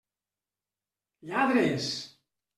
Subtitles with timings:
[1.27, 1.87] Lladres!